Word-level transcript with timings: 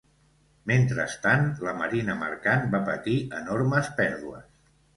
Mentrestant, 0.71 1.45
la 1.67 1.75
marina 1.83 2.17
mercant 2.23 2.67
va 2.73 2.81
patir 2.89 3.17
enormes 3.43 3.95
pèrdues. 4.05 4.53